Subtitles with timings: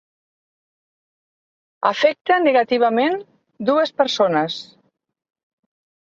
[1.89, 3.17] Afecta negativament
[3.71, 4.57] dues persones.